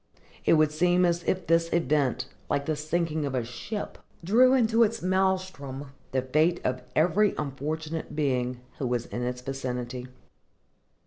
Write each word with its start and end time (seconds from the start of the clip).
It 0.45 0.53
would 0.53 0.71
seem 0.71 1.05
as 1.05 1.21
if 1.27 1.45
this 1.45 1.71
event, 1.71 2.25
like 2.49 2.65
the 2.65 2.75
sinking 2.75 3.23
of 3.23 3.35
a 3.35 3.43
ship, 3.45 3.99
drew 4.23 4.55
into 4.55 4.81
its 4.81 5.01
maëlstrom 5.01 5.89
the 6.11 6.23
fate 6.23 6.59
of 6.63 6.81
every 6.95 7.35
unfortunate 7.37 8.15
being 8.15 8.61
who 8.79 8.87
was 8.87 9.05
in 9.05 9.21
its 9.21 9.41
vicinity. 9.41 10.07